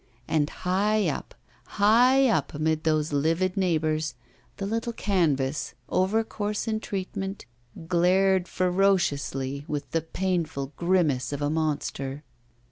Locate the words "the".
4.57-4.65, 9.91-10.01